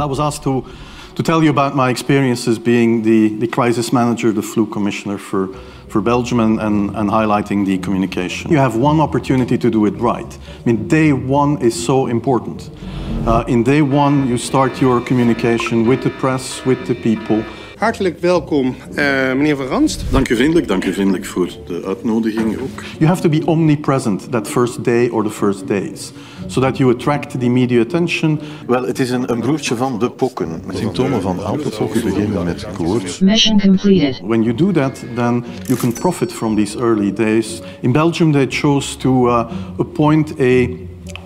[0.00, 0.64] I was asked to,
[1.14, 5.48] to tell you about my experiences being the, the crisis manager, the flu commissioner for,
[5.88, 8.50] for Belgium, and, and, and highlighting the communication.
[8.50, 10.26] You have one opportunity to do it right.
[10.26, 12.70] I mean, day one is so important.
[13.26, 17.44] Uh, in day one, you start your communication with the press, with the people.
[17.78, 20.04] Hartelijk welkom, eh, meneer Van Ranst.
[20.10, 22.82] Dank u vriendelijk, dank u vriendelijk voor de uitnodiging ook.
[22.98, 26.12] You have to be omnipresent that first day or the first days,
[26.46, 28.40] so that you attract the media attention.
[28.66, 30.62] Wel, het is een, een broertje van de pokken.
[30.72, 33.18] Symptomen van apenpokken beginnen met koorts.
[33.18, 34.20] Mission completed.
[34.26, 37.62] When you do that, then you can profit from these early days.
[37.80, 40.66] In Belgium, they chose to uh, appoint a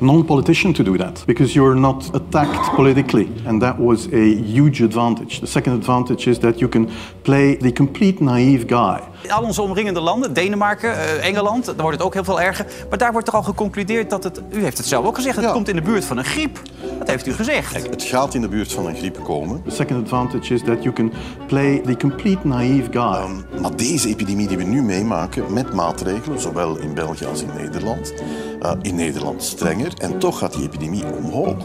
[0.01, 5.41] non-politician to do that because you're not attacked politically and that was a huge advantage.
[5.41, 6.87] The second advantage is that you can
[7.25, 9.08] play the complete naive guy.
[9.29, 12.67] Al onze omringende landen, Denemarken, eh, Engeland, daar wordt het ook heel veel erger.
[12.89, 15.45] Maar daar wordt toch al geconcludeerd dat het, u heeft het zelf ook gezegd, het
[15.45, 15.53] Ja.
[15.53, 16.61] komt in de buurt van een griep.
[16.99, 17.73] Dat heeft u gezegd.
[17.73, 19.63] Kijk, het gaat in de buurt van een griep komen.
[19.69, 21.13] The second advantage is that you can
[21.47, 23.61] play the complete naive guy.
[23.61, 28.13] Maar deze epidemie die we nu meemaken met maatregelen, zowel in België als in Nederland,
[28.61, 31.57] eh, in Nederland strenger, en toch gaat die epidemie omhoog.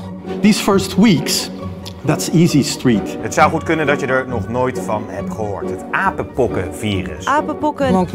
[0.41, 1.49] These first weeks,
[2.05, 3.17] that's easy street.
[3.21, 5.69] Het zou goed kunnen dat je er nog nooit van hebt gehoord.
[5.69, 7.25] Het apenpokkenvirus.
[7.25, 8.07] Apenpokken.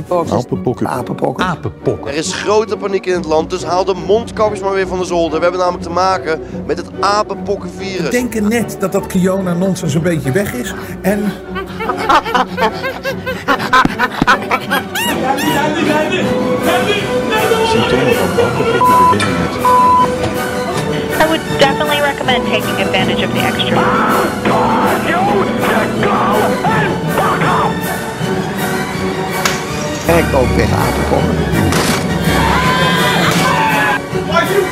[0.89, 2.13] Apenpokken.
[2.13, 5.05] Er is grote paniek in het land, dus haal de mondkapjes maar weer van de
[5.05, 5.37] zolder.
[5.37, 8.11] We hebben namelijk te maken met het apenpokkenvirus.
[8.11, 10.75] denken net dat dat Kiona-nonsens een beetje weg is.
[11.03, 11.33] En
[17.69, 19.78] Symptomen van apenpokken beginnen met
[21.39, 23.78] would definitely recommend taking advantage of the extra.
[23.78, 25.55] I you go
[26.64, 27.72] and fuck off!
[34.31, 34.62] Are you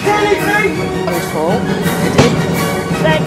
[0.00, 0.64] kidding me?
[1.04, 1.56] Control.
[3.04, 3.20] Hey!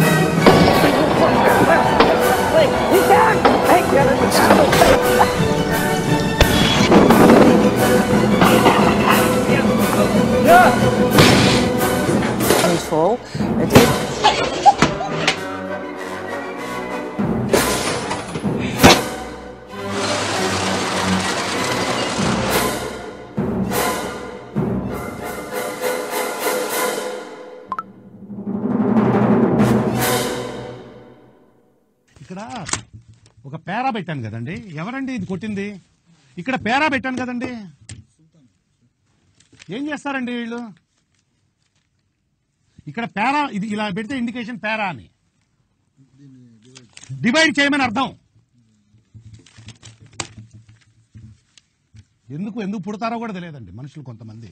[10.47, 11.06] Yeah!
[32.23, 32.39] ఇక్కడ
[33.47, 34.55] ఒక పేరా పెట్టాను కదండి.
[34.81, 35.67] ఎవరండి ఇది కొట్టింది?
[36.41, 37.51] ఇక్కడ పేరా పెట్టాను కదండి.
[39.75, 40.61] ఏం చేస్తారండి వీళ్ళు?
[42.89, 45.07] ఇక్కడ పేరా ఇది ఇలా పెడితే ఇండికేషన్ పేరా అని.
[47.25, 48.07] డివైడ్ చేయమని అర్థం.
[52.35, 54.49] ఎందుకు ఎందుకు పుడతారో కూడా తెలియదండి మనుషులు కొంతమంది.